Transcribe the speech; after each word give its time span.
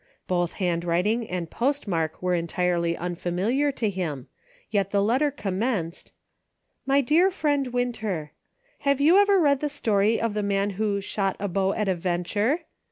Both 0.25 0.53
handwriting 0.53 1.29
and 1.29 1.47
postmark 1.51 2.23
were 2.23 2.33
en 2.33 2.47
tirely 2.47 2.97
unfamiliar 2.97 3.71
to 3.73 3.87
him, 3.87 4.29
yet 4.71 4.89
the 4.89 4.99
letter 5.03 5.29
commenced: 5.29 6.11
My 6.87 7.01
dear 7.01 7.29
friend 7.29 7.67
Winter: 7.67 8.31
Have 8.79 8.99
you 8.99 9.17
ever 9.19 9.39
read 9.39 9.59
the 9.59 9.69
story 9.69 10.19
of 10.19 10.33
the 10.33 10.41
man 10.41 10.71
who" 10.71 11.01
shot 11.01 11.35
a 11.39 11.47
bow 11.47 11.73
at 11.73 11.87
a 11.87 11.93
venture 11.93 12.61